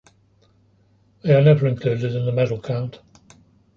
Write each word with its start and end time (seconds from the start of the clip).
They 1.21 1.35
are 1.35 1.43
never 1.43 1.67
included 1.67 2.15
in 2.15 2.25
the 2.25 2.31
medal 2.31 2.59
count. 2.59 3.01